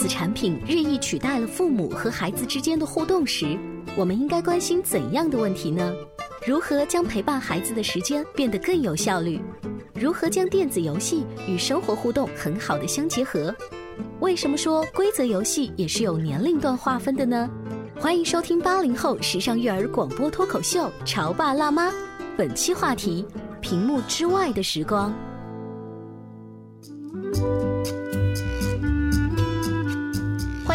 [0.00, 3.54] 子产品日益取代了父母和孩子之间的互动时，
[3.94, 5.92] 我们应该关心怎样的问题呢？
[6.46, 9.38] 如何将陪伴孩子的时间变得更有效率？
[9.94, 13.54] 如何将电子游戏与生活互动很好的相结合？
[14.20, 17.50] 为什么说规则游戏也是有年龄段划分的呢？
[18.00, 21.90] 欢迎收听八零后时尚育儿广播脱口秀《潮爸辣妈》，
[22.38, 23.26] 本期话题：
[23.60, 25.14] 屏幕之外的时光。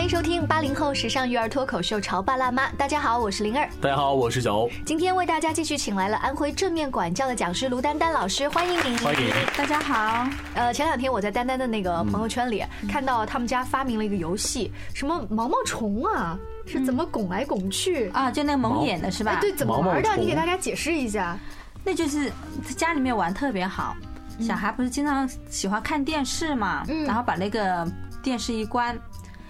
[0.06, 4.70] 迎收听八零后时尚育儿脱口秀《潮爸辣妈》，大家好，我是灵儿，大家好，我是小欧。
[4.86, 10.28] 今天为大家继续请来了安徽正面管教的讲师卢丹丹老师，欢迎您，欢迎大家好。
[10.54, 18.30] 呃，前两天我在丹丹的那个朋友圈里看到他们家发明了一个游戏，什么毛毛虫啊，是怎么拱来拱去啊？
[18.30, 19.32] 就那个蒙眼的是吧？
[19.32, 20.16] 哎，对，怎么玩的？
[20.18, 21.36] 你给大家解释一下。
[21.84, 22.30] 那就是
[22.64, 23.96] 在家里面玩特别好，
[24.40, 28.96] 小孩不是经常喜欢看电视嘛，然后把那个电视一关。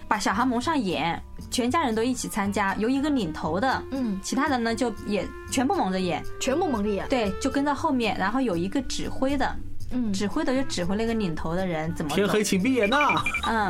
[0.08, 9.56] 把小孩蒙上眼，全家人都一起参加，由一个领头的，嗯，其他人呢就也全部蒙着眼，全部蒙着眼，对，就跟在后面，然后有一个指挥的。
[9.92, 12.98] 嗯，指挥的就指挥那个领头的人怎么天黑请闭眼呐。
[13.48, 13.70] 嗯，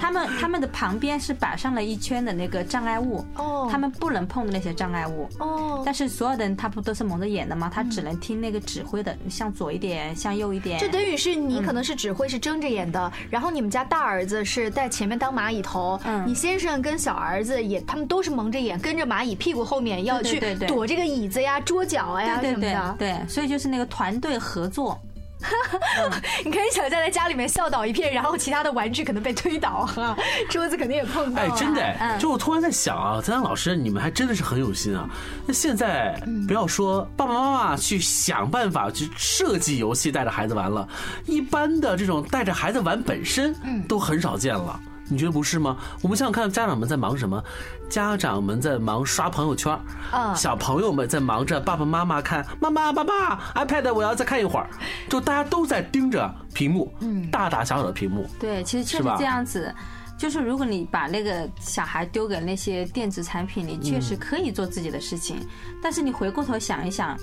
[0.00, 7.70] 他们他们的旁边是摆上了一圈的那个障碍物，哦，他们不能碰的那些障碍物，哦，但是所有的人他不都是蒙着眼的吗？
[7.72, 10.78] 他只能听那个指挥的，向左一点，向右一点。
[10.80, 24.98] 就等于是你可能是指挥是睁着眼的，然后你们家大儿子是在前面当蚂蚁头，嗯，你先生跟小儿子也他们都是蒙着眼，跟着蚂蚁屁股后面要去躲这个椅子呀、桌角呀什么的，对，所以就是那个团队合作。
[26.44, 30.16] 你可以想象在家里面笑倒一片，然后其他的玩具可能被推倒哈，
[30.50, 31.42] 桌子肯定也碰到。
[31.42, 35.08] 哎，真的，就我突然在想啊，咱老师你们还真的是很有心啊。
[35.46, 40.86] 那现在不要说爸爸妈妈去想办法去设计游戏带着孩子玩了，
[41.26, 43.54] 一般的这种带着孩子玩本身
[43.88, 44.78] 都很少见了。
[45.10, 45.76] 你觉得不是吗？
[46.00, 47.42] 我们想想看，家长们在忙什么？
[47.88, 49.76] 家长们在忙刷朋友圈，
[50.12, 54.70] 啊，小朋友们在忙着爸爸妈妈看妈妈爸爸 iPad，我要再看一会儿，
[55.08, 58.30] 就大家都在盯着屏幕，嗯，大大小小的屏幕。
[58.38, 59.74] 对，其实确实这样子，
[60.16, 65.36] 就是如果你把那个小孩丢给那些电子产品，你确实可以做自己的事情，
[65.82, 67.18] 但是你回过头想一想。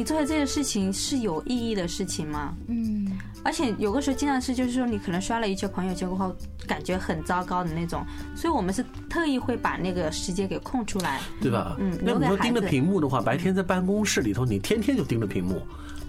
[0.00, 2.54] 你做的这些事情是有意义的事情吗？
[2.68, 3.06] 嗯，
[3.44, 6.34] 而且有个时候经常是，就是说你可能刷了一圈朋友圈过后，
[6.66, 8.02] 感觉很糟糕的那种，
[8.34, 11.76] 所以我们是特意会把那个时间给空出来，对吧？
[11.78, 15.60] 嗯，那你说盯着屏幕的话，白天在办公室里头，你天天就盯着屏幕。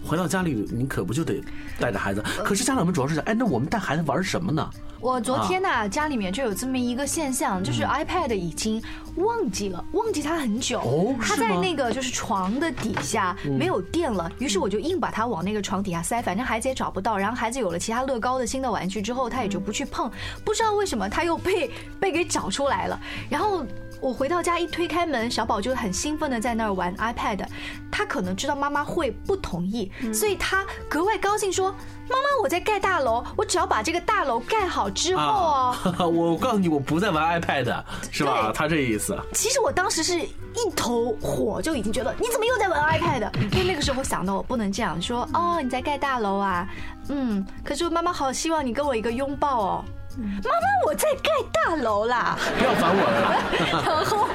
[0.03, 1.41] 回到家里，你可不就得
[1.79, 2.23] 带着孩子？
[2.43, 4.69] 可是家长们主要是想，哎，那我们带孩子玩什么呢？
[4.99, 8.81] 我昨天呢，家里面就有这么一个现象，就是 iPad 已经
[9.15, 10.79] 忘记了，忘记它很久。
[10.81, 17.17] 哦，它在那个就是床的底下没有电了，于是我就硬把它往那个床底下塞，反正孩子也找不到。
[17.17, 20.11] 然后孩子有了其他乐高的新的玩具之后，他也就不去碰。
[20.45, 23.65] 不知道为什么他又被被给找出来了，然后。
[24.01, 27.45] 我回到家一推开门，小宝就很兴奋的在那儿玩 iPad，
[27.91, 31.69] 他可能知道妈妈会不同意，所以他格外高兴说
[32.09, 35.75] ：“妈妈，我在盖大楼，我只要把这个大楼盖好之后哦，
[36.11, 38.51] 我告诉你，我不再玩 iPad，是吧？
[38.55, 39.15] 他这意思。
[39.33, 43.31] 其实我当时是一头火，就已经觉得你怎么又在玩 iPad？
[43.51, 46.67] 因为那个时候我想到我不能这样说哦，你在盖大楼啊，
[47.09, 49.85] 嗯，可是妈妈好希望你跟我一个拥抱哦。”
[50.17, 52.37] 妈妈，我在盖大楼啦！
[52.57, 53.85] 不要烦我了。
[53.85, 54.27] 然后，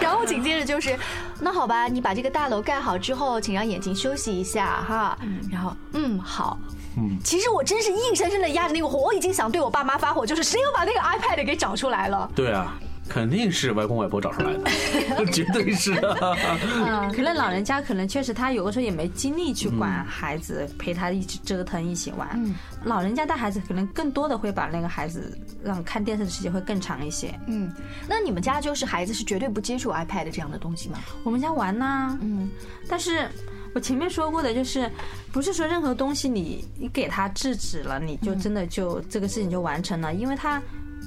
[0.00, 0.96] 然后紧接着就是，
[1.40, 5.18] 那好吧，你把这个大楼盖好之后，请让眼睛休息一下哈。
[5.50, 6.58] 然后，嗯，好。
[6.98, 12.30] 嗯，其实我真是硬生生的压着那个火，我已经想对我爸妈发火，就是谁又把那个 iPad 给找出来了？
[12.34, 12.74] 对啊。
[13.08, 15.92] 肯定是外公外婆找出来的， 绝对是。
[15.94, 22.28] 嗯，可能老人家 可能确实他有的时候也没精力去管孩子，陪他一起折腾一起玩。
[22.34, 22.54] 嗯，
[22.84, 27.38] 老人家带孩子可能更多的会把那个孩子让看电视的时间会更长一些。
[27.46, 27.72] 嗯，
[28.08, 30.98] 那你们家就是孩子是绝对不接触 iPad 这样的东西吗？
[31.24, 32.50] 我们家玩呢，嗯，
[32.88, 33.28] 但是
[33.74, 34.90] 我前面说过的就是，
[35.32, 40.60] 不是说任何东西你你给他制止了，你就真的就这个事情就完成了，因为他。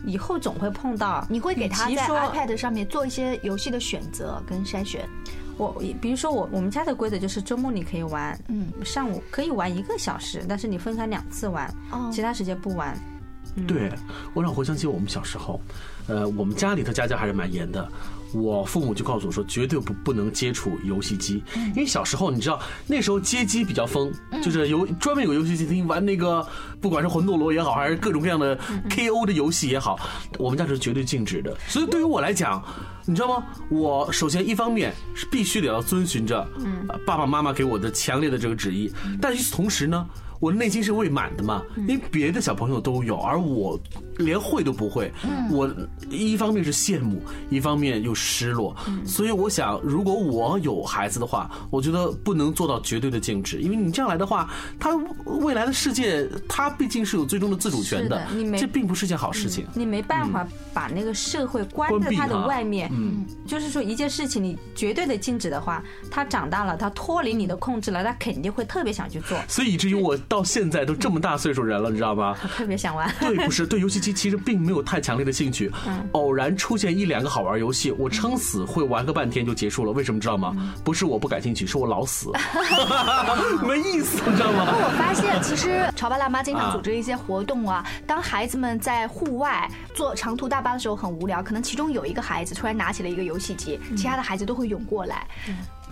[0.05, 5.07] 以后总会碰到，你会给他在 iPad 上面做一些游戏的选择跟筛选。
[5.57, 12.97] 我比如说我我们家的规则就是周末你可以玩，嗯，上午可以玩一个小时，但是你分开两次玩，哦，其他时间不玩。
[13.67, 13.91] 对，
[14.33, 15.59] 我让回想起我们小时候，
[16.07, 17.91] 呃，我们家里头家教还是蛮严的。
[18.33, 24.11] 我父母就告诉我说，绝对不不能接触游戏机，因为小时候你知道那时候街机比较疯，
[24.43, 26.45] 就是有专门有游戏机厅玩那个，
[26.79, 28.57] 不管是魂斗罗也好，还是各种各样的
[28.89, 29.99] KO 的游戏也好，
[30.37, 31.55] 我们家是绝对禁止的。
[31.67, 32.63] 所以对于我来讲，
[33.05, 33.43] 你知道吗？
[33.69, 36.47] 我首先一方面是必须得要遵循着
[37.05, 38.91] 爸爸妈妈给我的强烈的这个旨意，
[39.21, 40.07] 但与此同时呢。
[40.41, 43.77] 我的内心是未满的嘛，因为别的小朋友都有，而我
[44.19, 45.11] 连会都不会。
[45.49, 45.69] 我
[46.09, 48.75] 一方面是羡慕，一方面又失落。
[49.05, 54.49] 所以我想，如果我有孩子的话，我觉得不能做到绝对的禁止，因为你这样来的话，
[54.79, 54.95] 他
[55.25, 58.21] 未来的世界，他毕竟是有最终的自主权的。
[58.57, 59.65] 这并不是件好事情。
[59.73, 62.89] 你没办法把那个社会关在他的外面。
[62.93, 69.37] 嗯，就是说一件事情你绝对的禁止的话，他长大了，他脱离你的控制了，他肯定会特别想去做。
[69.47, 70.15] 所以以至于我。
[70.27, 72.35] 到现在都这么大岁数人了，你知道吗？
[72.55, 73.09] 特别想玩。
[73.19, 75.71] 对，不是对游戏机其实并没有太强烈的兴趣。
[76.13, 79.91] 偶然出现一两个好玩游戏，我撑死会玩个半天就结束了。
[79.91, 80.73] 为什么知道吗？
[80.83, 82.31] 不是我不感兴趣，是我老死，
[83.65, 84.65] 没意思，你知道吗？
[84.67, 95.27] 我发现其实潮爸辣妈经常组织一些活动啊，当孩子们在户外坐长途大巴的时候很无聊，可能其中有一个孩子突然拿起了一个游戏机，其他的孩子都会涌过来。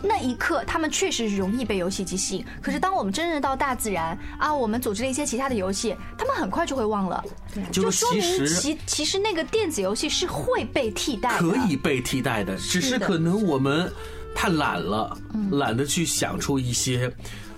[0.01, 2.45] 那一刻，他们确实是容易被游戏机吸引。
[2.61, 7.23] 可是，当我们真正到大自然啊，我们组织了一些其他的游戏，他们很快就会忘了。
[7.71, 13.91] 就说明其其实那个电子游戏是会被替代，可以被替代的，只是可能我们
[14.35, 15.17] 太懒了，
[15.51, 17.11] 懒得去想出一些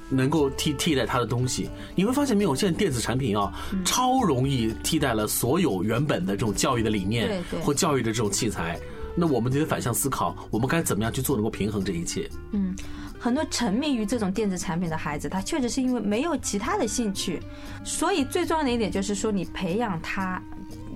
[0.07, 1.69] 能够替替代它的东西。
[1.93, 3.51] 你会发现没有，现在电子产品啊，
[3.83, 8.79] 超容易替代了所有原本的这种教育的理念或教育的这种器材。
[9.15, 12.29] 那我们就得反向思考，我们该怎么样去做，能够平衡这一切？
[12.51, 12.75] 嗯，
[13.19, 17.41] 很多沉迷于这种电子产品的孩子，他确实是因为没有其他的兴趣，
[17.83, 20.41] 所以最重要的一点就是说，你培养他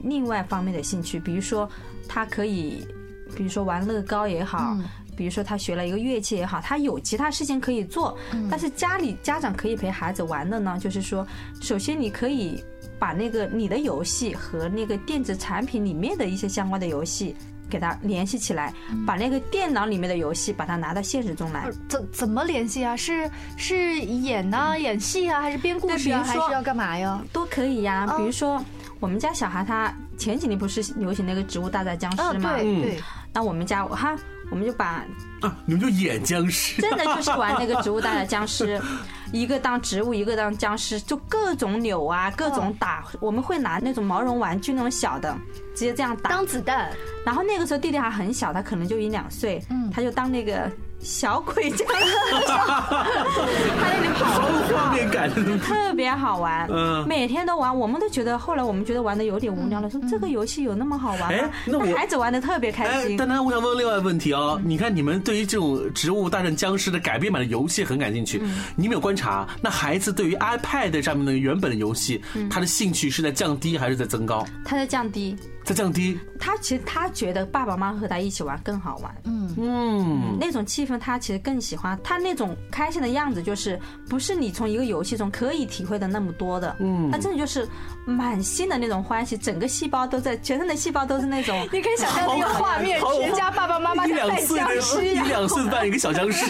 [0.03, 1.69] 另外方面的兴趣，比如说
[2.07, 2.87] 他可以，
[3.35, 4.77] 比如说玩乐高也好，
[5.15, 8.17] 比如说他学了一个乐器也好，他有其他事情可以做。
[8.49, 11.27] 但是家里家长可以陪孩子玩的呢，就是说，
[11.61, 12.63] 首先你可以
[12.97, 17.35] 把那个你的游戏和那个电子产品里面的一些相关的游戏。
[17.69, 18.73] 给他联系起来，
[19.05, 21.67] 把那个电脑里面的游戏把它拿到现实中来。
[21.87, 22.95] 怎怎么联系啊？
[22.95, 27.21] 是是演呢，演戏啊，还是编故事啊，还是要干嘛呀？
[27.31, 28.05] 都可以呀。
[28.17, 28.63] 比如说，
[28.99, 32.53] 我们家小孩他前几年不是流行那个《植物大战僵尸》吗？
[32.57, 32.99] 对对。
[33.33, 34.15] 那我们家哈，
[34.51, 35.03] 我们就把
[35.41, 38.79] 啊，你们就演僵尸， 真的就是玩那个《植物大战僵尸》。
[39.33, 43.03] 一个当植物，一个当僵尸，就各种扭啊，各种打。
[43.19, 45.35] 我们会拿那种毛绒玩具那种小的，
[45.73, 46.91] 直接这样打当子弹。
[47.25, 49.61] 然后那个时候弟弟还很小，他可能就一两岁，
[49.93, 50.71] 他就当那个。
[51.03, 52.15] 小鬼僵尸，
[52.47, 54.41] 他那里跑，
[54.73, 61.27] 画面感特别好玩，嗯，每天都玩，我们都觉得，后来我们觉得玩的有点无聊了，说这个游戏有那么好玩吗？
[61.29, 63.17] 哎，那孩子玩的特别开心。
[63.17, 68.41] 丹丹，我想问另外一个问题哦，你看你们对于这种《植物大战僵尸》的改编版的游戏很感兴趣，
[68.77, 74.45] 你有没有观察，那孩子对于 iPad 上面的原本的游戏，他的兴趣是在降低还是在增高？
[74.63, 75.35] 他在降低。
[75.63, 79.53] 在降低，他其实他觉得爸爸妈妈和他一起玩更好玩，嗯。
[79.55, 83.79] 嗯，那种气氛他其实更喜欢，他那种开心的样子就是
[84.09, 87.67] 不是你从一个游戏中可以体会的那么多的，嗯，他真的就是
[88.05, 96.45] 满心的那种欢喜，整个细胞都在，全身的细胞都是那种， 你可以想象那个画面，全家爸爸妈妈一两岁的一两岁扮一个小僵尸，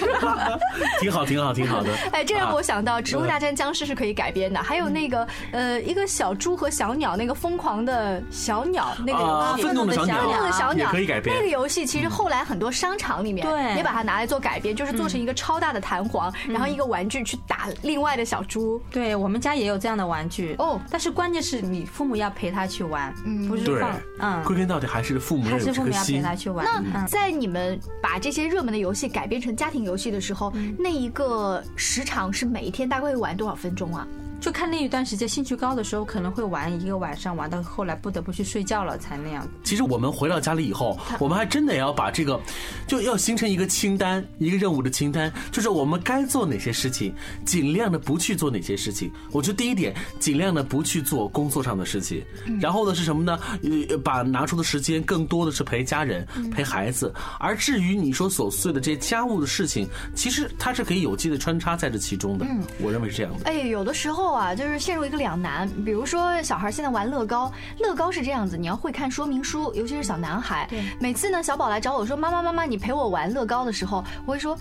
[0.99, 1.89] 挺好挺好挺好的。
[2.11, 8.93] 哎，这让我想到《植物大战僵尸》是可以改编的，还有那个呃一个小猪和小鸟，那个疯狂的小鸟。
[9.05, 10.73] 那个愤怒的小鸟。
[10.75, 11.35] 也可以改编。
[11.35, 13.45] 那个游戏其实后来很多商场里面
[13.75, 18.81] 也把它拿来做改编，就是做成一个超大的弹簧，然后一个玩具去打另外的小猪。
[18.91, 20.55] 对我们家也有这样的玩具。
[20.57, 23.13] 哦，但是关键是你父母要陪他去玩，
[23.47, 24.43] 不是放嗯。
[24.43, 26.65] 归根到底还是父母还是父母要陪他去玩。
[26.65, 34.07] 那在你们把这些热门的游戏改编成家庭游戏的时候，那一个时长是每一天大概会玩多少分钟啊？
[34.43, 39.47] 就看那一段时间兴趣高的时候，可能会玩一个晚上，玩到后来不得不去睡觉了才那样。
[39.63, 42.37] 其实我们回到家里以后，我们还真的要把这个，
[42.85, 49.09] 就要形成一个清单，一个任务的清单，就是我们该做哪些事情，尽量的不去做哪些事情。
[49.31, 52.21] 我觉得第一点，尽量的不去做工作上的事情，
[52.59, 53.39] 然后呢是什么呢？
[53.63, 57.13] 呃，把拿出的时间更多的是陪家人、陪孩子。
[57.39, 62.45] 而至于你说琐碎的这些家务的事情，其实它是可以有机的穿插在这其中的。
[62.45, 63.45] 嗯我认为是这样的。
[63.45, 65.69] 哎，有的时候啊，就是陷入一个两难。
[65.85, 70.67] 比如说，小孩现在玩乐高，乐高是这样子，你要会看说明书，尤其是小男孩。
[70.69, 74.57] 对每次呢，小宝来找我说：“妈妈，妈妈，你陪我玩乐高的时候，我会说。”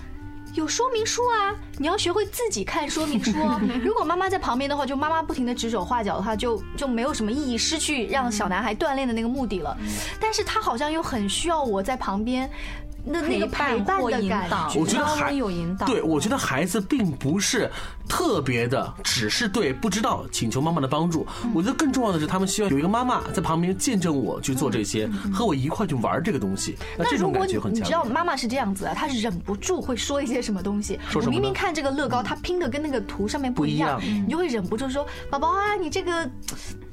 [0.55, 3.59] 有说明书啊，你要学会自己看说明书哦。
[3.83, 9.75] 如果妈妈在旁边的话，就妈妈不停的指手画脚的话，就就没有什么意义，失去让小男孩锻炼的那个目的了。
[10.21, 12.50] 但是他好像又很需要我在旁边，
[13.04, 14.80] 那那个陪伴或的感引导，觉。
[14.80, 15.87] 我觉得孩微有引导。
[15.87, 17.71] 对，我觉得孩子并不是
[18.09, 21.26] 特别的，只是对不知道请求妈妈的帮助。
[21.54, 26.76] 我觉得更重要的是，他们需要有一个妈妈在旁边见证我去做这些，和我一块去玩这个东西。
[26.97, 28.04] 那这种那如果你感觉很强你知道。
[28.04, 30.99] 妈妈是这样子的，她忍不住会说一些什么东西。
[31.09, 36.28] 说什么呢我明明看这个乐高，它拼的跟那个图上面不一样，不一样你就会忍不住说：“宝宝啊，你这个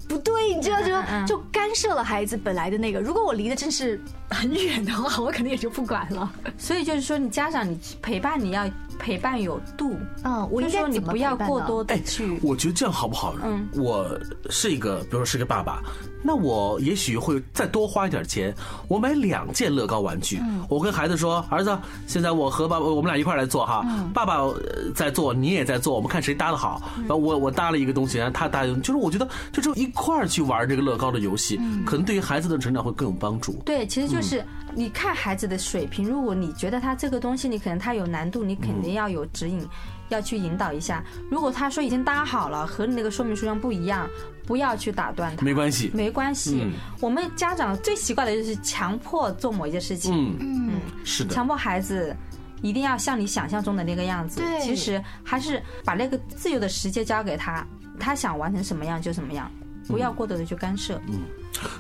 [0.10, 3.00] 不对，你知道这个嗯嗯就干涉了孩子本来的那个。
[3.00, 6.30] 如果我离得真是很远的话，我肯定也就不管了。
[6.58, 8.68] 所以就是说，你家长你陪伴你要
[9.00, 12.38] 陪伴有度，嗯，我应就是说你不要过多哎的去。
[12.44, 13.34] 我觉得这样好不好？
[13.44, 14.06] 嗯我
[14.50, 15.82] 是一个，比如说是个爸爸，
[16.22, 18.54] 那我也许会再多花一点钱，
[18.88, 20.38] 我买两件乐高玩具。
[20.42, 21.76] 嗯我跟孩子说，儿子，
[22.06, 23.82] 现在我和爸爸，我们俩一块儿来做哈。
[23.88, 26.82] 嗯爸爸呃在做，你也在做，我们看谁搭的好。
[26.98, 33.54] 嗯然后我我搭了一个东西，然后他搭，就是我觉得就这种一块儿去玩这个乐高的游戏，嗯可能对于孩子的成长会更有帮助。
[33.66, 34.44] 对，其实就是
[34.76, 39.68] 你看孩子的水平，如果你觉得他这个东西你可能他有难度，你肯定要有指引，
[40.10, 41.04] 要去引导一下。
[41.30, 44.10] 如果他说已经搭好了，和你那个说明书上不一样，
[44.46, 45.44] 不要去打断他。
[45.44, 46.62] 没关系，没关系。
[46.64, 46.72] 嗯，
[47.02, 50.70] 我们家长最奇怪的就是强迫做某一件事情，嗯。
[50.70, 52.16] 嗯，是的，强迫孩子
[52.62, 54.40] 一定要像你想象中的那个样子。
[54.40, 54.60] 对。
[54.62, 57.66] 其实还是把那个自由的时间交给他，
[58.00, 59.50] 他想完成什么样就什么样，
[59.90, 61.02] 不要过多的去干涉。
[61.08, 61.20] 嗯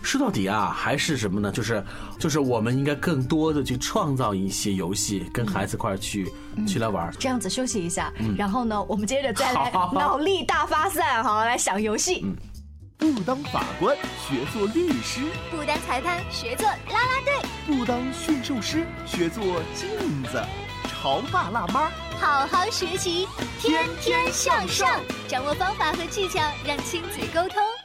[0.03, 1.51] 说到底啊，还是什么呢？
[1.53, 1.81] 就是
[2.17, 6.29] 就是我们应该更多的去创造一些游戏，跟孩子一块儿去、
[6.67, 7.09] 去来玩。
[7.17, 12.25] 这样子休息一下，然后呢，我们接着再来脑力大发散，好来想游戏。
[12.97, 13.95] 不当法官，
[14.27, 19.41] 学做律师；不当裁判，学做啦啦队；不当驯兽师，学做
[19.73, 19.87] 镜
[20.23, 20.43] 子。
[20.89, 21.89] 潮爸辣妈，
[22.19, 23.25] 好好学习，
[23.61, 24.99] 天天向上，
[25.29, 27.61] 掌握方法和技巧，让亲子沟通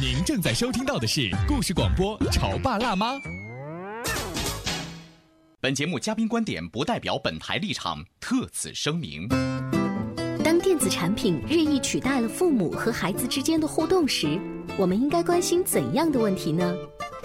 [0.00, 3.14] 您正在收听到的是故事广播《潮爸辣妈》。
[5.60, 9.26] 本节目嘉宾观点不代表本台立场，特此声明。
[10.44, 14.38] 当电子产品日益取代了父母和孩子之间的互动时，
[14.76, 16.76] 我们应该关心怎样的问题呢？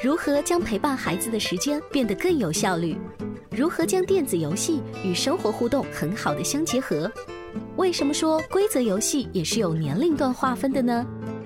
[0.04, 2.98] 如何将陪伴孩子的时间变得更有效率？
[3.52, 7.12] 如何将电子游戏与生活互动很好的相结合？
[7.76, 11.06] 为什么说规则游戏也是有年龄段划分的呢？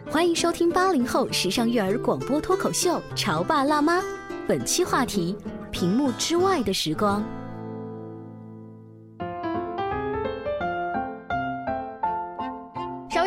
[0.10, 4.00] 欢迎收听八零后时尚育儿广播脱口秀《潮爸辣妈》，
[4.48, 5.36] 本期话题：
[5.70, 7.22] 屏幕之外的时光。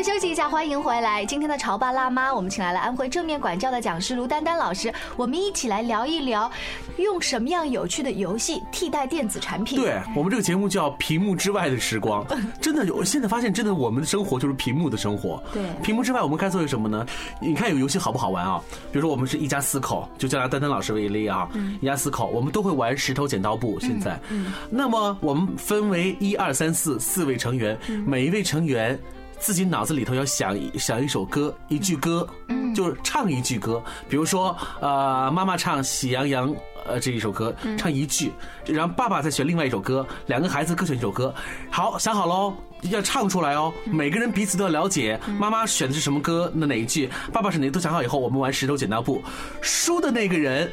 [0.00, 1.26] 微休息一下，欢迎回来。
[1.26, 6.50] 今天的潮爸辣妈，我们请来了安徽正面管教的讲师卢丹丹老师，我们一起来聊一聊，
[6.96, 9.78] 用什么样有趣的游戏替代电子产品。
[9.78, 12.24] 对我们这个节目叫《屏幕之外的时光》，
[12.62, 15.42] 真的，有现在发现，真的我们的生活就是屏幕的生活。
[15.52, 17.04] 对屏幕之外我们该做些什么呢？
[17.38, 18.58] 你看有游戏好不好玩啊？
[18.90, 23.78] 比如说我们是一家四口，就叫拿丹丹老师为例啊，嗯一家四口，我们都会玩石头剪刀布。
[23.80, 28.98] 现在，嗯那么我们分为一二三四四位成员，每一位成员。
[29.40, 32.28] 自己脑子里头要想一想一首歌，一句歌，
[32.76, 33.82] 就是唱一句歌。
[34.08, 36.50] 比如说，呃，妈妈唱《喜羊羊》
[36.86, 38.30] 呃这一首歌，唱一句，
[38.66, 41.34] 然后爸爸再选另外一首歌，两个孩子各选一首歌。
[41.70, 43.72] 好，想好喽，要唱出来哦。
[43.86, 49.22] 每个人彼此都要了解，妈妈选的是什么歌，那哪一句，爸爸是哪个都想好以后，我们玩石头剪刀布，
[49.62, 50.70] 输的那个人。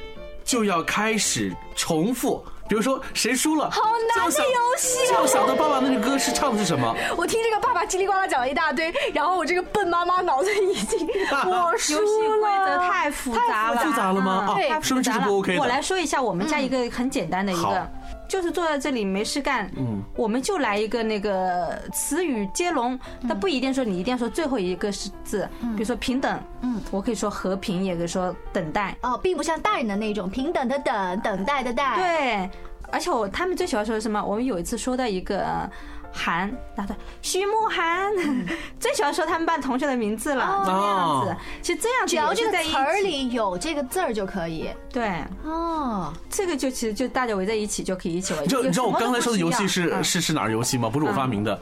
[0.48, 2.44] 就要开始重复。
[2.70, 3.82] 比如说谁输了，好
[4.18, 6.94] 难的游戏就要想到爸爸那个歌是唱的是什么。
[7.16, 11.08] 我听这个爸爸叽里呱啦讲了一大堆，然后我这个笨妈妈脑子已经
[11.48, 14.54] 我输游戏规则了，太复杂了，复杂了吗？
[14.54, 15.62] 对啊，说明这是不 OK 的。
[15.62, 17.90] 我来说一下我们家一个很简单的一好个，
[18.28, 20.02] 就是坐在这里没事干，嗯。
[20.16, 32.50] 我们就来一个那个词语接龙，但不一定说你一定要说最后一个是字，比如说平等，嗯，我可以说和平，也可以说等待，哦，并不像大人的那种平等的等，等待的待。，对，
[32.92, 34.24] 而且我他们最喜欢说什么？
[34.24, 35.70] 我们有一次说到一个
[36.12, 38.12] 韩，他说徐慕涵，
[38.80, 41.36] 最喜欢说他们班同学的名字了，这样子。
[41.62, 44.70] 其实这样子只要这个词儿，里有这个字儿就可以。
[44.92, 48.44] 对，哦，这个就其实就大家围在一起就可以一起玩。
[48.44, 50.90] 你知道你知道我刚才说的游戏是嗯是是哪儿游戏吗？
[50.90, 51.60] 不是我发明的，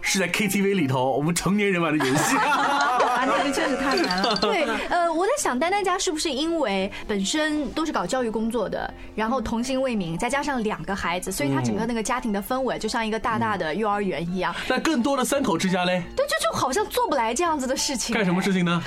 [0.00, 2.36] 是在 KTV 里头我们成年人玩的游戏。
[2.40, 4.36] 啊，那个确实太难了。
[4.40, 14.54] 对，呃，我在想丹丹家是不是因为本身都是搞教育工作的，然后童心未泯，再加上两个孩子，所以他整个那个家庭的氛围就像一个大大的幼儿园一样。
[14.68, 18.14] 那更多的三口之家嘞，对， 就就好像做不来这样子的事情。
[18.14, 18.82] 干什么事情呢？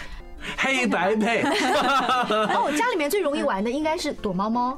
[0.58, 4.78] 黑白配，然后我家里面最容易玩的应该是躲猫猫。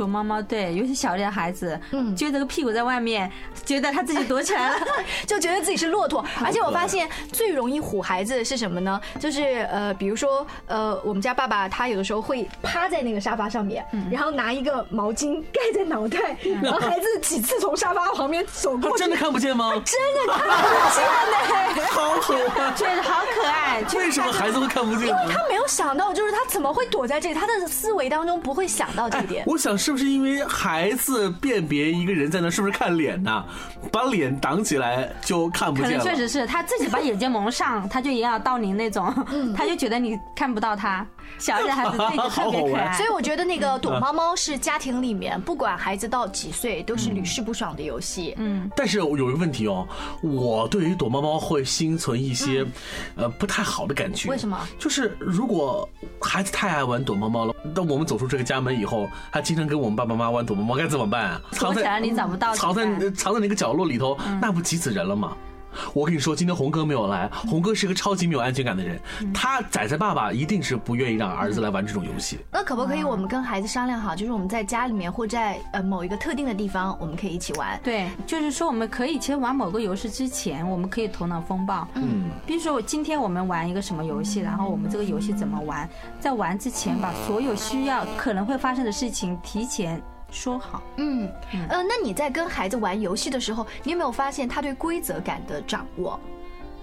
[0.00, 3.30] 躲猫猫，对，尤其小一点的孩子，嗯撅着个屁股在外面，
[3.66, 4.76] 觉得他自己躲起来了。
[5.28, 8.98] 就觉得自己是骆驼， 而且我发现最容易唬孩子的是什么呢？
[9.18, 19.72] 就是呃，比如说呃，我们家爸爸他有的时候会趴在那个沙发上面，然后拿一个毛巾盖在脑袋，然后孩子几次从沙发旁边走过去， 真的看不见吗？
[19.84, 21.84] 真的看不见呢。
[21.92, 22.70] 好可爱。
[22.76, 25.20] 确实好可爱，为什么孩子会看不见因为？
[25.32, 27.34] 他没有想到，就是他怎么会躲在这里？
[27.34, 29.44] 他的思维当中不会想到这一点。
[29.46, 33.44] 我想是不是因为孩子辨别一个人在那，是不是看脸呐？
[33.90, 36.04] 把脸挡起来就看不可见了。
[36.04, 41.06] 能确实是他自己把眼睛蒙上， 他就也要到您那种，嗯他就觉得你看不到他。
[41.38, 43.08] 小一点孩子自己就特别可爱所以。
[43.08, 48.34] 我觉得那个躲猫猫是家庭里面不管孩子到几岁都是屡试不爽的游戏。
[48.36, 49.86] 嗯，但是有一个问题哦，
[50.22, 52.66] 我对于躲猫猫会心存一些，
[53.14, 54.28] 呃，不太好的感觉。
[54.28, 54.58] 为什么？
[54.78, 55.88] 就是如果
[56.20, 61.40] 孩子太爱玩躲猫猫了，当我们走出这个家门以后，他经常跟我们爸爸妈妈玩躲猫猫，该怎么办啊？
[61.52, 65.36] 藏躲起来你找不到藏在藏在那个角落里头，那不急死人了吗？
[65.94, 69.00] 我跟你说，今天红哥没有来，红哥是个超级没有安全感的人，
[69.32, 72.38] 他仔仔爸爸一定是不愿意让儿子来玩这种游戏。
[72.50, 77.78] 那可不可以我们跟孩子商量好，就是我们在家里面或在呃某一个特定的地方，我们可以一起玩。
[77.82, 81.86] 对，就是说我们可以其实玩某个游戏之前，我们可以头脑风暴。
[81.94, 90.82] 嗯，比如说我今天我们玩一个什么游戏，然后我们这个游戏怎么玩，在玩之前把所有需要可能会发生的事情提前说好。
[90.96, 91.30] 嗯，
[91.68, 96.18] 呃，那你在跟孩子玩游戏的时候，你有没有发现他对规则感的掌握？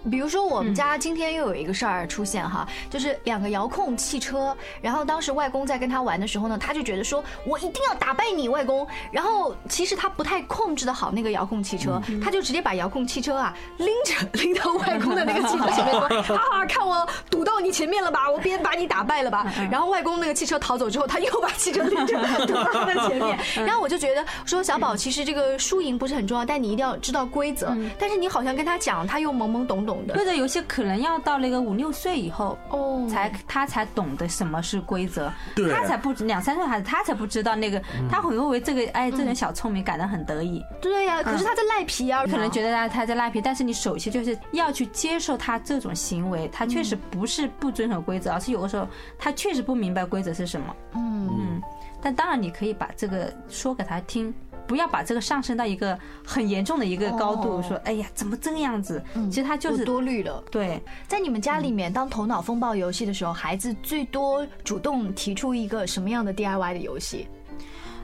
[0.10, 4.56] 比如说，我们家今天又有一个事儿出现哈，就是两个遥控汽车。
[4.82, 8.88] 然后当时外公在跟他玩的时候呢，他就觉得说我一定要打败你，外公。
[9.12, 23.38] 然后其实他不太控制的好那个遥控汽车，他就直接把遥控汽车啊拎着拎到外公的那个汽车前面 说：“啊，看我堵到你前面了吧，我别把你打败了吧。”然后外公那个汽车逃走之后，他又把汽车拎着 堵到他的前面。
[23.66, 27.76] 然后我就觉得说，小宝其实这个输赢不是很重要，但你一定要知道规则。
[28.00, 30.14] 但是你好像跟他讲，他又懵懵懂懂的。
[30.14, 33.08] 规则游戏可能要到那个五六岁以后，哦。
[33.08, 35.72] 才他才懂得什么是规则，对。
[35.72, 50.76] 他才不知两三岁孩子他才不知道那个，他会以为这个哎这点小聪明，感到很得意，对呀、可是他在赖皮啊，可能觉得他他在赖皮，但是你首先就是要去接受他这种行为，他确实不是不遵守规则，而是有的时候他确实不明白规则是什么。
[50.96, 51.30] 嗯。
[51.30, 51.62] 嗯，
[52.02, 54.34] 但当然你可以把这个说给他听。
[54.68, 59.02] 不要把这个上升到一个很严重的一个高度，哦说哎呀怎么这个样子？
[59.32, 60.44] 其实他就是多虑了。
[60.52, 67.28] 对，在你们家里面，当头脑风暴游戏的时候，孩子最多主动提出一个什么样的 DIY 的游戏？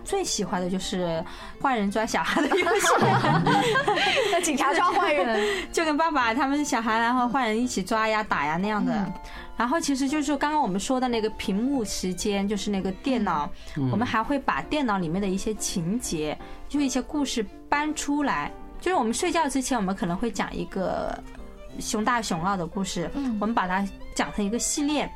[0.06, 1.24] 最喜欢的就是
[1.62, 2.88] 坏人抓小孩的游戏，
[4.34, 8.92] 那 警察抓坏人， 就跟爸爸他们小孩，然后坏人一起抓呀、打呀那样的。
[9.64, 13.50] 然后其实就是刚刚我们说的那个屏幕时间，就是那个电脑，
[13.90, 18.52] 我们还会把电脑里面的一些情节，就一些故事搬出来。
[18.82, 21.18] 就是我们睡觉之前，我们可能会讲一个
[21.80, 25.10] 熊大熊二的故事，我们把它讲成一个系列。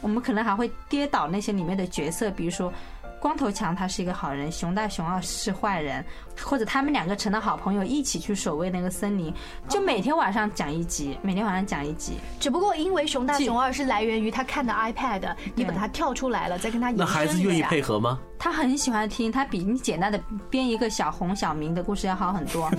[0.00, 2.72] 我们可能还会跌倒那些里面的角色，比如说。
[3.20, 6.04] 光头强他是一个好人，熊大熊二是坏人，
[6.42, 9.32] 或者他们两个成了好朋友，一起去守卫那个森林，
[9.68, 12.14] 就每天晚上讲一集，每天晚上讲一集。
[12.40, 18.18] 只不过因为熊大熊二是来源于他看的 iPad，你把它跳出来了，再跟他那孩子愿意配合吗？
[18.38, 22.70] 他很喜欢听，他比你简单的编一个小红小明的故事要好很多。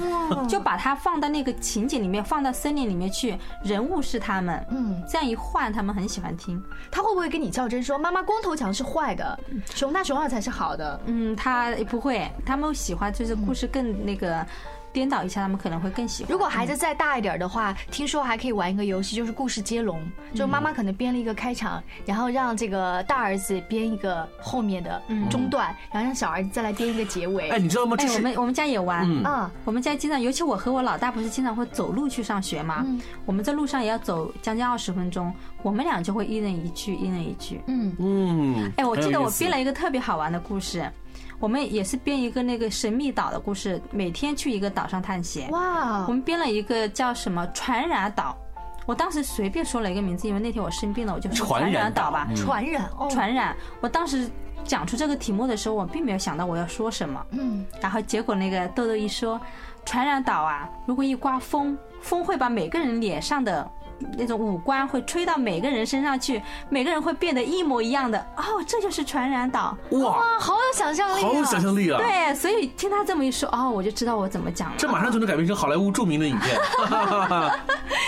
[0.50, 6.60] 就把它放到那个情景里面，放到森林里面去，人物是他们，嗯，这样一换，他们很喜欢听。
[6.90, 9.40] 他会不会跟你较真说，妈妈光头强是坏的，
[9.76, 11.00] 熊大熊二才是好的。
[11.06, 14.44] 嗯，他不会，他们喜欢就是故事更那个
[14.94, 16.32] 颠倒一下，他们可能会更喜欢。
[16.32, 20.02] 如果孩子再大一点的话，听说还可以玩一个游戏，就是故事接龙。
[20.34, 27.50] 就妈妈可能编了一个开场，然后让这个大儿子编一个后面的中段，然后让小儿子再来编一个结尾。
[27.50, 27.96] 哎，你知道吗？
[28.00, 32.86] 哎，我们我们家也玩，嗯啊，我们家经常，尤其我和我老大不是经常会走路去上学嘛，
[33.26, 37.62] 我们在路上也要走将近二十分钟，我们俩就会一人一句，一人一句。
[37.68, 40.90] 嗯，嗯，哎，我记得我编了一个特别好玩的故事，
[41.42, 45.50] 我们也是编一个那个神秘岛的故事，每天去一个岛上探险。
[45.50, 46.06] 哇。
[46.08, 48.38] 我，们编了一个叫什么传染岛，
[48.86, 53.58] 我当时随便说了一个名字，因为那天我生病了，我就说传传染染岛吧，传染哦，传染。
[53.80, 54.30] 我当时
[54.64, 59.42] 讲出这个题目的时候，我并没有想到我要说什么，嗯，然后结果那个豆豆一说，
[59.84, 63.68] 传染岛啊，如果一刮风，风会把每个人脸上的
[64.18, 68.20] 那种五官会吹到每个人身上去，每个人会变得一模一样的。
[68.38, 69.78] 哦，这就是传染岛。
[69.92, 71.28] 哇，啊，好有想象力啊！
[71.28, 72.00] 好有想象力啊！
[72.00, 74.76] 对，所以听他这么一说，哦，我就知道我怎么讲了。
[74.78, 76.58] 这马上就能改编成好莱坞著名的影片。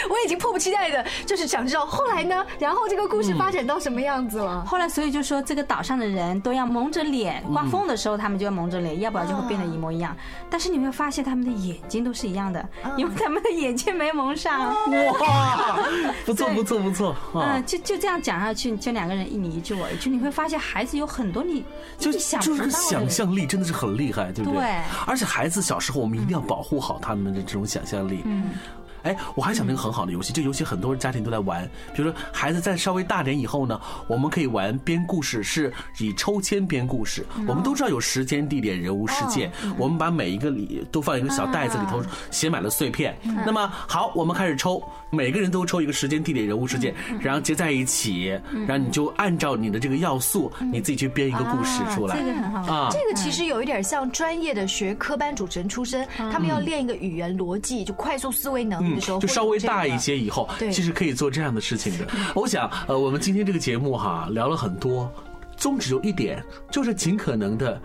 [0.10, 4.64] 我已经迫不及待的，就是想知道后来呢，然后这个故事发展到什么样子了。
[4.66, 10.16] 后来，所以就说这个岛上的人都要蒙着脸，刮风的时候他们就要蒙着脸，要不然就会变得一模一样。
[10.50, 12.64] 但是你没有发现他们的眼睛都是一样的，
[12.98, 14.60] 因为他们的眼睛没蒙上。
[14.64, 15.80] 哇，
[16.26, 17.66] 不错不错不错啊嗯，！
[17.66, 21.64] 就就这样讲下去，就两个人一你一句我一句，你会发现孩子有很多你
[21.98, 24.60] 就你想就是想象力真的是很厉害，对不对？
[24.60, 28.22] 对而且孩子小时候我们一定要保护好他们的这种想象力。
[28.26, 28.52] 嗯。
[29.04, 31.64] 哎，我还想那个很好的游戏，这游戏很多家庭都在玩。
[31.94, 37.26] 比如说，孩子在稍微大点以后呢，我们可以玩编故事，是以抽签编故事。
[37.48, 43.18] 我们都知道有时间、地点、人物、事件，我们把每一个里都放一个小袋子里头，写满了碎片。
[43.46, 48.28] 那么好，我们开始抽，每个人都抽一个时间、地点、人物、事件，然后结在一起，
[48.68, 52.18] 然后你就按照你的这个要素，你自己去编一个故事出来。
[52.18, 52.62] 这个很好。
[52.62, 52.70] 玩。
[52.70, 60.18] 啊，这个其实有一点像专业的学科班主持人出身，他们要练一个语言逻辑，就快速思维能力嗯就稍微大一些。
[60.18, 62.08] 以后，其实可以做这样的事情的。
[62.34, 65.12] 我想，呃，我们今天这个节目哈聊了很多，
[65.58, 67.82] 宗旨有一点，就是尽可能的。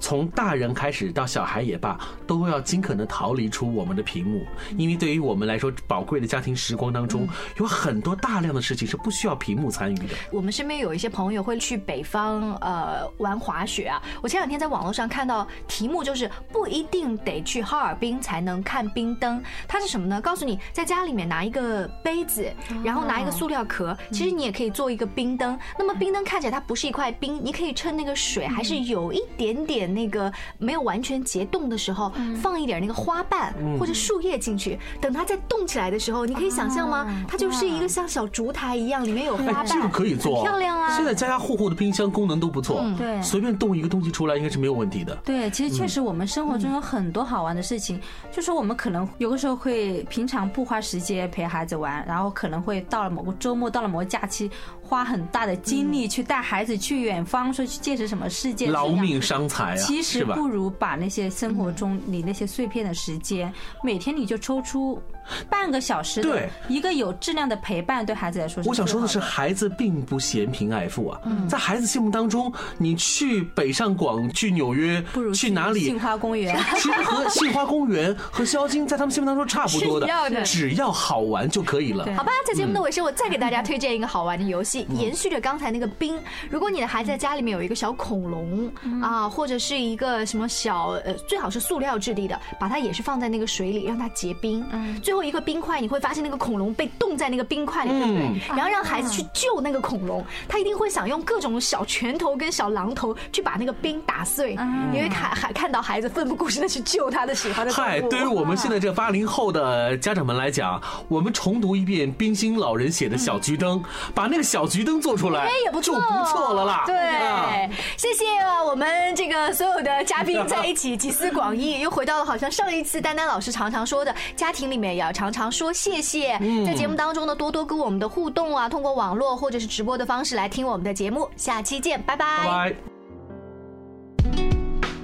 [0.00, 4.44] 从大人开始到小孩也罢，都要尽可能逃离出我们的屏幕，
[4.76, 10.14] 因为对于我们来说，宝贵的家庭时光当中，有很多大量的事情是不需要屏幕参与的。
[10.32, 14.02] 我们身边有一些朋友会去北方呃玩滑雪啊。
[14.22, 20.20] 我前两天在网络上看到题目就是不一定得去哈尔滨才能看冰灯，它是什么呢？
[20.20, 22.50] 告诉你在家里面拿一个杯子，
[22.82, 25.58] 然后拿一个塑料壳，其实你也可以做一个冰灯。
[25.78, 37.06] 那么冰灯看起来它不是一块冰，你可以趁那个水还是有一点点那个没有完全结冻的时候，放一点那个花瓣或者树叶进去，等它再冻起来的时候，你可以想象吗？
[37.28, 40.96] 它就是一个像小烛台一样，里面有花哎，瓣，这个可以做，漂亮啊。
[40.96, 43.20] 现在家家户户的冰箱功能都不错，对。
[43.22, 45.14] 随便冻一个东西出来应该是没有问题的。
[45.24, 48.00] 对，其实确实我们生活中有很多好玩的事情，
[48.32, 54.50] 就说我们可能有的时候会平常不花时间陪孩子玩，然后可能会到了某个周末，到了某个假期，
[54.82, 60.24] 花很大的精力去带孩子去远方，说去见识什么世界，劳命伤财啊，其实？
[60.24, 65.00] 不如把那些生活中你那些碎片的时间，每天你就抽出
[65.48, 76.58] 半个小时的对一个有质量的陪伴，对孩子来说是我想说的是，孩子并不嫌贫爱富啊，嗯在孩子心目当中，你去北上广、去纽约不如、去哪里杏，花公园。
[76.76, 80.08] 其实和杏花公园 和萧金在他们心目当中差不多的
[80.44, 82.04] 只要好玩就可以了。
[82.16, 86.18] 好吧，在节目的尾声，我再给大家推荐一个好玩的游戏，嗯延续着刚才那个冰。
[86.50, 94.64] 如果你的孩子在家里面有一个小恐龙嗯啊，或者是一个什么小呃，最好是塑料质地的，把它也是放在那个水里让它结冰。
[94.72, 98.22] 嗯最后一个冰块，你会发现那个恐龙被冻在那个冰块里，对不对？
[98.22, 104.56] 嗯然后让孩子去救那个恐龙，他一定会想用各种小拳头跟小榔头去把那个冰打碎。
[104.58, 113.82] 嗯你会看还看到孩子奋不顾身的去救他的喜欢的动嗨，对于我们现在这八零后的家长们来讲，我们重读一遍冰心老人写的小桔灯，
[114.14, 116.84] 把那个小桔灯做出来，哎也不错，就不错了啦。
[116.86, 117.50] 对，啊
[117.96, 118.24] 谢谢
[118.66, 126.38] 我们这个所有的嘉宾在一起集思广益，又回到了好像上一次丹丹老师常常说的，家庭里面也要常常说谢谢。
[126.64, 131.28] 在节目当中呢，多多跟我们的互动啊，通过网络或者是直播的方式来听我们的节目。
[131.36, 132.38] 下期见，拜拜。
[132.38, 132.76] 拜拜。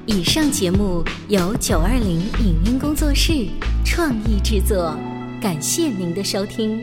[0.07, 3.47] 以上节目由九二零影音工作室
[3.85, 4.97] 创意制作，
[5.39, 6.83] 感谢您的收听。